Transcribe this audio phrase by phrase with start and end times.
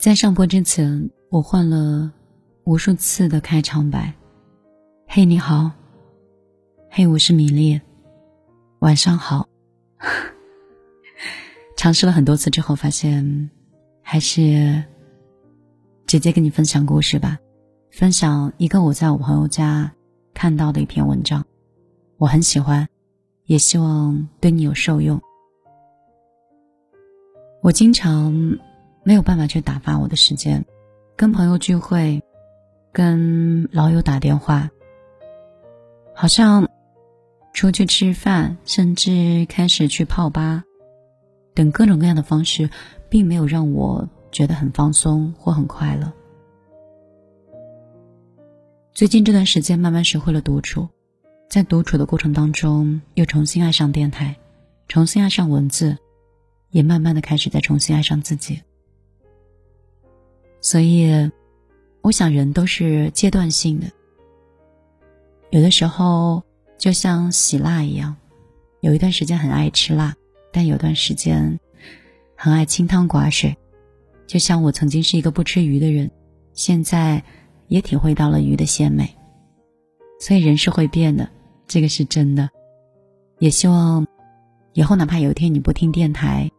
[0.00, 2.10] 在上播之前，我换了
[2.64, 4.14] 无数次的开场白。
[5.06, 5.70] 嘿，你好。
[6.88, 7.78] 嘿，我是米粒。
[8.78, 9.46] 晚上好。
[11.76, 13.50] 尝试了很多次之后，发现
[14.00, 14.82] 还是
[16.06, 17.38] 直接跟你分享故事吧。
[17.90, 19.92] 分享一个我在我朋友家
[20.32, 21.44] 看到的一篇文章，
[22.16, 22.88] 我很喜欢，
[23.44, 25.20] 也希望对你有受用。
[27.60, 28.58] 我经常。
[29.10, 30.64] 没有办法去打发我的时间，
[31.16, 32.22] 跟朋友聚会，
[32.92, 34.70] 跟老友打电话，
[36.14, 36.70] 好像
[37.52, 40.62] 出去吃饭，甚至开始去泡吧，
[41.54, 42.70] 等各种各样的方式，
[43.08, 46.12] 并没有让我觉得很放松或很快乐。
[48.94, 50.88] 最近这段时间，慢慢学会了独处，
[51.48, 54.36] 在独处的过程当中，又重新爱上电台，
[54.86, 55.98] 重新爱上文字，
[56.70, 58.62] 也慢慢的开始在重新爱上自己。
[60.60, 61.30] 所以，
[62.02, 63.86] 我想人都是阶段性的。
[65.50, 66.42] 有的时候
[66.78, 68.14] 就像洗辣一样，
[68.80, 70.14] 有一段时间很爱吃辣，
[70.52, 71.58] 但有段时间
[72.36, 73.56] 很爱清汤寡水。
[74.26, 76.10] 就像我曾经是一个不吃鱼的人，
[76.52, 77.22] 现在
[77.68, 79.16] 也体会到了鱼的鲜美。
[80.20, 81.28] 所以人是会变的，
[81.66, 82.48] 这个是真的。
[83.38, 84.06] 也希望
[84.74, 86.50] 以后哪怕有一天你不听电台，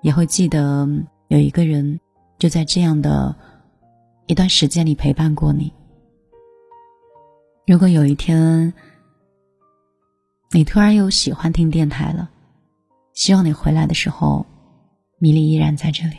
[0.00, 0.88] 也会记得
[1.26, 1.98] 有一个人
[2.38, 3.34] 就在这样的。
[4.28, 5.72] 一段时间里陪伴过你。
[7.66, 8.74] 如果有一天
[10.50, 12.28] 你突然又喜欢听电台了，
[13.14, 14.44] 希望你回来的时候，
[15.18, 16.16] 米粒依然在这里。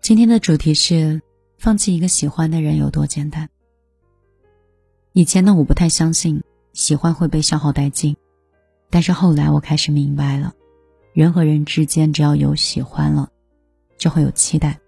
[0.00, 1.22] 今天的主题是
[1.56, 3.48] 放弃一个喜欢的人有多简单。
[5.12, 8.16] 以前呢，我不太相信喜欢会被消耗殆尽，
[8.90, 10.52] 但是后来我开始明白了，
[11.12, 13.30] 人和人之间只要有喜欢了。
[14.06, 14.78] 就会有期待，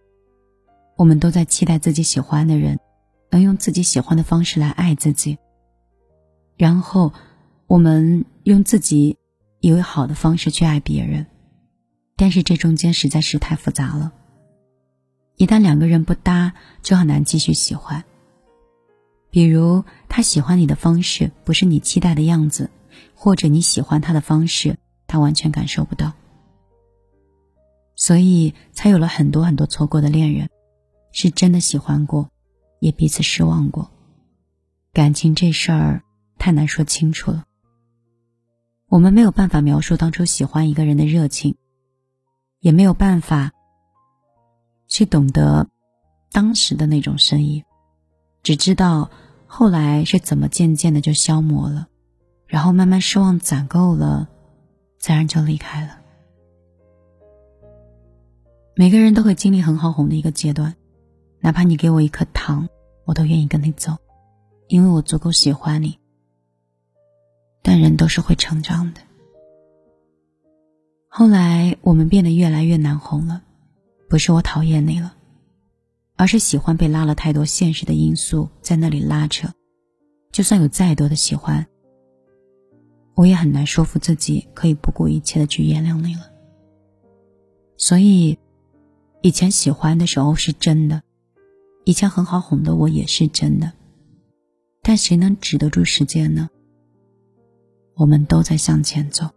[0.96, 2.78] 我们都在期待自己喜欢的人
[3.32, 5.38] 能用自己喜欢的方式来爱自己，
[6.56, 7.12] 然后
[7.66, 9.18] 我们用自己
[9.58, 11.26] 以为好的方式去爱别人，
[12.14, 14.12] 但是这中间实在是太复杂了。
[15.34, 16.52] 一旦两个人不搭，
[16.84, 18.04] 就很难继续喜欢。
[19.30, 22.70] 比如他喜欢你的方式不是你期待的样子，
[23.16, 24.76] 或者你喜欢他的方式，
[25.08, 26.12] 他完全感受不到。
[28.00, 30.48] 所以才有了很多很多错过的恋人，
[31.10, 32.30] 是真的喜欢过，
[32.78, 33.90] 也彼此失望过。
[34.92, 36.02] 感情这事儿
[36.38, 37.44] 太难说清楚了。
[38.88, 41.56] 我们没有办法描述当初喜欢一个人的热情，
[42.60, 43.50] 也没有办法
[44.86, 45.68] 去懂得
[46.30, 47.64] 当时的那种深意，
[48.44, 49.10] 只知道
[49.46, 51.88] 后来是怎么渐渐的就消磨了，
[52.46, 54.28] 然后慢慢失望攒够了，
[55.00, 55.97] 自然就离开了。
[58.78, 60.72] 每个人都会经历很好红的一个阶段，
[61.40, 62.68] 哪怕你给我一颗糖，
[63.06, 63.96] 我都愿意跟你走，
[64.68, 65.98] 因为我足够喜欢你。
[67.60, 69.00] 但人都是会成长的。
[71.08, 73.42] 后来我们变得越来越难红了，
[74.08, 75.12] 不是我讨厌你了，
[76.14, 79.48] 而是喜欢被拉了太多现实的因素在那里拉扯。
[80.30, 81.66] 就算有再多的喜欢，
[83.16, 86.30] 我也很难说服自己可以不顾一切的去原谅你了。
[87.76, 88.38] 所以。
[89.20, 91.02] 以前喜欢的时候是真的，
[91.84, 93.72] 以前很好哄的我也是真的，
[94.82, 96.48] 但谁能止得住时间呢？
[97.94, 99.28] 我们都在向前走。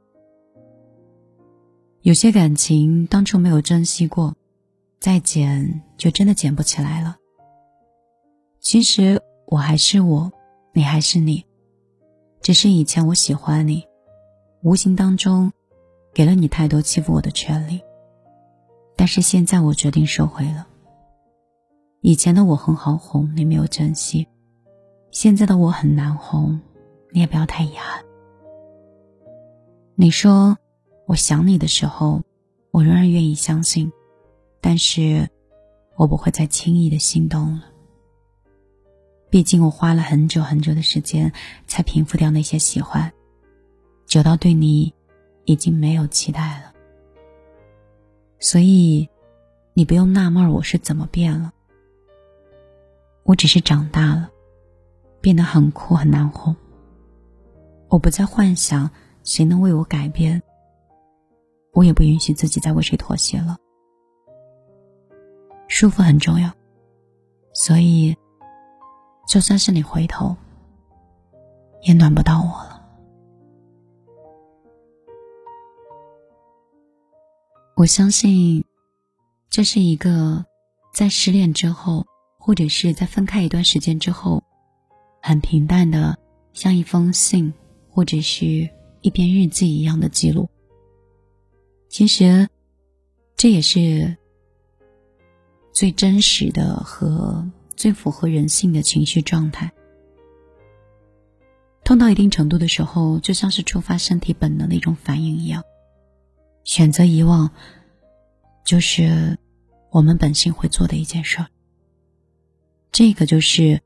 [2.02, 4.36] 有些感情当初没有珍惜过，
[5.00, 7.18] 再捡就真的捡不起来了。
[8.60, 10.32] 其实我还是我，
[10.74, 11.44] 你还是你，
[12.42, 13.84] 只是以前我喜欢你，
[14.62, 15.52] 无形当中
[16.14, 17.82] 给了你太多欺负我的权利。
[19.02, 20.68] 但是现在我决定收回了。
[22.02, 24.28] 以前的我很好哄，你没有珍惜；
[25.10, 26.62] 现在的我很难哄，
[27.10, 28.06] 你也不要太遗憾。
[29.96, 30.56] 你说
[31.08, 32.22] 我想你的时候，
[32.70, 33.92] 我仍然愿意相信，
[34.62, 35.28] 但是
[35.96, 37.64] 我不会再轻易的心动了。
[39.32, 41.34] 毕竟我花了很久很久的时间
[41.66, 43.12] 才平复掉那些喜欢，
[44.06, 44.94] 久到对你
[45.46, 46.71] 已经没有期待了。
[48.42, 49.08] 所以，
[49.76, 51.54] 你不用纳闷我是怎么变了。
[53.24, 54.32] 我只是长大了，
[55.22, 56.56] 变得很酷很难哄。
[57.88, 58.90] 我不再幻想
[59.24, 60.42] 谁能为我改变，
[61.72, 63.58] 我也不允许自己再为谁妥协了。
[65.68, 66.52] 舒服很重要，
[67.54, 68.18] 所以，
[69.28, 70.36] 就算是你回头，
[71.84, 72.71] 也暖不到我了。
[77.82, 78.64] 我相信，
[79.50, 80.46] 这是一个
[80.94, 82.06] 在失恋之后，
[82.38, 84.44] 或者是在分开一段时间之后，
[85.20, 86.20] 很平淡的，
[86.54, 87.52] 像一封信
[87.90, 88.70] 或者是
[89.02, 90.48] 一篇日记一样的记录。
[91.90, 92.48] 其实，
[93.36, 94.16] 这也是
[95.74, 99.72] 最真实的和最符合人性的情绪状态。
[101.84, 105.64] 痛到一定程度的时候，就像是触发身体本能的一种反应一样。
[106.64, 107.50] 选择遗忘，
[108.64, 109.38] 就是
[109.90, 111.48] 我们本性会做的一件事儿。
[112.92, 113.82] 这个就是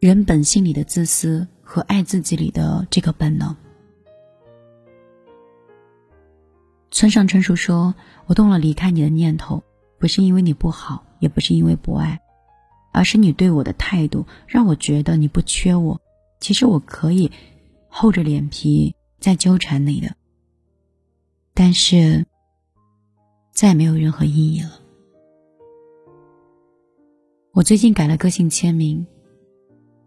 [0.00, 3.54] 人本性里的自私和爱自己里的这个本能。
[6.90, 7.94] 村上春树说
[8.26, 9.62] ：“我动了离开你的念头，
[9.98, 12.20] 不是因为你不好，也不是因为不爱，
[12.92, 16.00] 而是你对我的态度让我觉得你不缺我。
[16.40, 17.30] 其实我可以。”
[17.98, 20.14] 厚着脸皮在纠缠你的，
[21.54, 22.26] 但是
[23.54, 24.78] 再也没有任何意义了。
[27.52, 29.06] 我最近改了个性签名，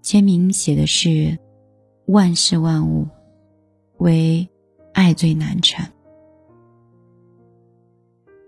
[0.04, 1.40] 签名写的是
[2.06, 3.08] “万事万物，
[3.98, 4.48] 唯
[4.94, 5.92] 爱最难缠”。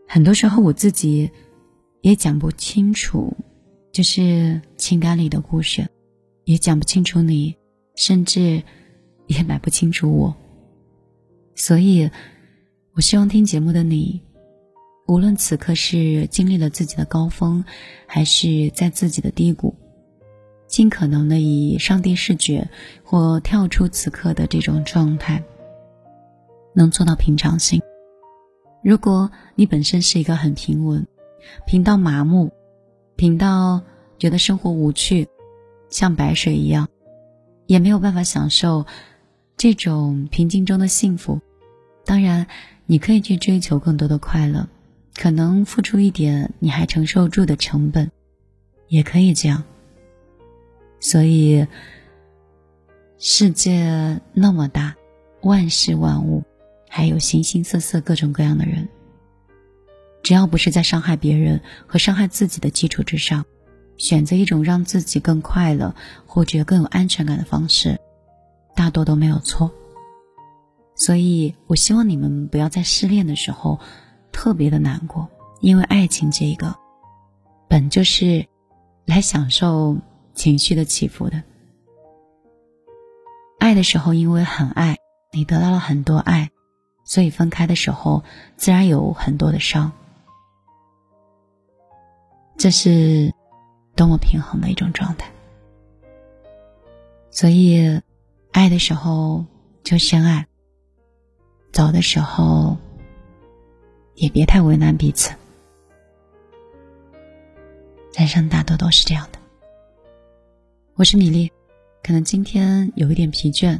[0.08, 1.32] 很多时候我自己
[2.02, 3.36] 也讲不清楚，
[3.92, 5.90] 就是情感里的故事，
[6.46, 7.56] 也讲不清楚你，
[7.96, 8.62] 甚至。
[9.27, 10.35] 也买不清楚我，
[11.56, 12.09] 所以，
[12.94, 14.21] 我希望听节目的你，
[15.07, 17.63] 无论此刻是经历了自己的高峰，
[18.06, 19.73] 还是在自己的低谷，
[20.68, 22.69] 尽可能的以上帝视觉
[23.03, 25.41] 或跳出此刻的这种状态，
[26.73, 27.81] 能做到平常心。
[28.83, 31.07] 如果你本身是一个很平稳、
[31.65, 32.51] 平到麻木、
[33.15, 33.81] 平到
[34.18, 35.27] 觉得生活无趣，
[35.89, 36.89] 像白水一样，
[37.68, 38.85] 也没有办法享受。
[39.62, 41.40] 这种平静中的幸福，
[42.04, 42.48] 当然，
[42.88, 44.68] 你可以去追求更多的快乐，
[45.16, 48.10] 可能付出一点你还承受住的成本，
[48.88, 49.63] 也可以这样。
[51.00, 51.68] 所以，
[53.19, 54.96] 世界那么大，
[55.44, 56.44] 万事万物，
[56.90, 58.90] 还有形形色色、各种各样的人，
[60.24, 63.46] 只要不是在伤害别人和伤害自己的基础之上，
[63.96, 65.94] 选择一种让自己更快乐
[66.25, 68.00] 或者更有安全感的方式。
[68.73, 69.71] 大多都没有错，
[70.95, 73.79] 所以我希望你们不要在失恋的时候
[74.31, 75.29] 特别的难过，
[75.59, 76.75] 因为爱情这个
[77.68, 78.47] 本就是
[79.06, 79.97] 来享受
[80.33, 81.44] 情绪的起伏的。
[83.59, 84.97] 爱的时候，因为很爱
[85.31, 86.50] 你，得到了很多爱，
[87.03, 88.23] 所以分开的时候
[88.56, 89.91] 自然有很多的伤。
[92.57, 93.33] 这是
[93.95, 95.29] 多么平衡的一种状态，
[97.29, 98.01] 所以。
[98.51, 99.45] 爱的时候
[99.81, 100.45] 就深爱，
[101.71, 102.77] 走的时候
[104.13, 105.33] 也别太为难彼此。
[108.13, 109.39] 人生大多都是这样的。
[110.95, 111.50] 我是米粒，
[112.03, 113.80] 可能今天有一点疲倦，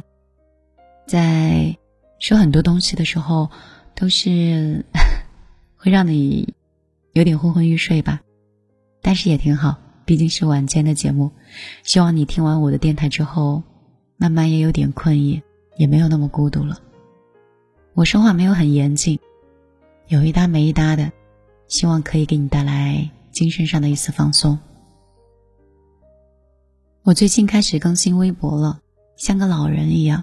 [1.06, 1.76] 在
[2.18, 3.50] 说很多东西的时候，
[3.94, 4.86] 都是
[5.76, 6.54] 会让你
[7.12, 8.22] 有点昏昏欲睡吧，
[9.02, 9.76] 但是也挺好，
[10.06, 11.30] 毕竟是晚间的节目。
[11.82, 13.62] 希望你听完我的电台之后。
[14.22, 15.42] 慢慢也有点困意，
[15.76, 16.78] 也没有那么孤独了。
[17.92, 19.18] 我说话没有很严谨，
[20.06, 21.10] 有一搭没一搭的，
[21.66, 24.60] 希望可以给你带来精神上的一丝放松。
[27.02, 28.78] 我最近开始更新微博了，
[29.16, 30.22] 像个老人一样。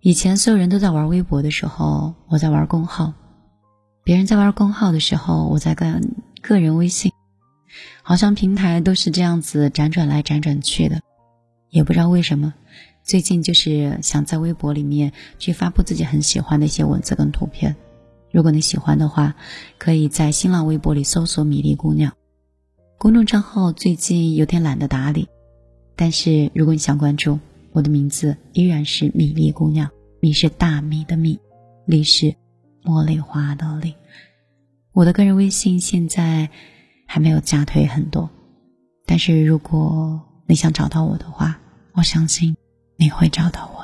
[0.00, 3.12] 以前所有人都在玩微博的时候，我在玩公号；
[4.02, 6.02] 别人在玩公号的时候，我在干
[6.42, 7.12] 个人微信。
[8.02, 11.00] 好像平台都是这样子辗转来辗转去的。
[11.70, 12.54] 也不知道为什么，
[13.04, 17.76] 最近就是想在微博里面去发布自己很喜欢的一些文字跟图片。
[18.30, 19.34] 如果你喜欢的话，
[19.78, 22.12] 可以在新浪微博里搜索“米粒姑娘”
[22.98, 23.72] 公众账号。
[23.72, 25.28] 最近有点懒得打理，
[25.96, 27.38] 但是如果你想关注，
[27.72, 29.90] 我的名字依然是米粒姑娘。
[30.20, 31.38] 米是大米的米，
[31.86, 32.34] 粒是
[32.82, 33.94] 茉莉花的粒。
[34.92, 36.50] 我的个人微信现在
[37.06, 38.28] 还没有加推很多，
[39.06, 40.27] 但是如果。
[40.50, 41.58] 你想找到我的话，
[41.92, 42.56] 我相信
[42.96, 43.77] 你会找到我。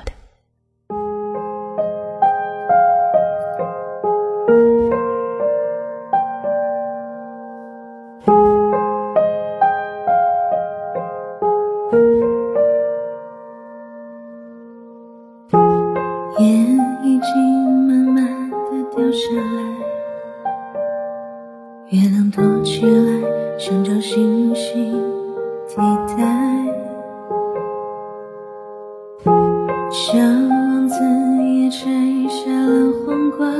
[32.34, 33.54] 下了皇冠，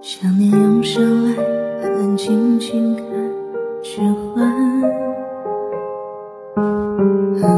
[0.00, 1.36] 想念涌上来，
[1.82, 3.04] 安安静静看
[3.82, 4.40] 指花。
[6.56, 7.50] Oh，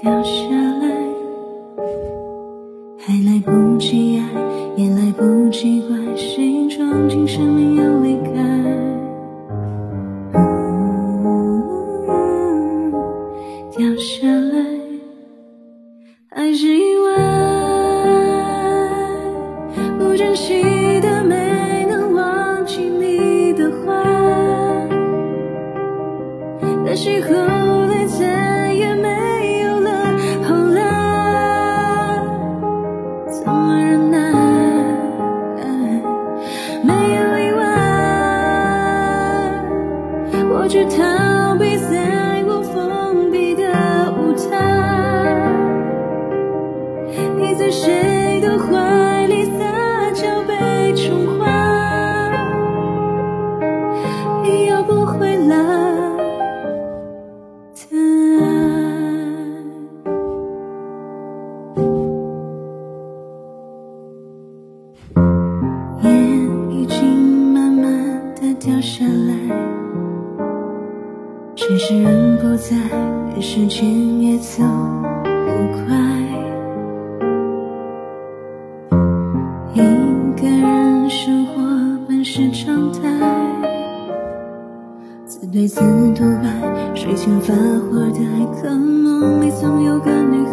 [0.00, 0.48] 掉下
[0.80, 0.88] 来，
[2.96, 4.22] 还来不及爱，
[4.76, 8.30] 也来不及怪，谁装进生命要离开。
[10.32, 10.48] Oh，
[13.76, 14.49] 掉下。
[82.70, 83.00] 常态，
[85.26, 85.80] 自对自
[86.14, 90.49] 独白，睡前发火的爱，可梦里总有个女孩。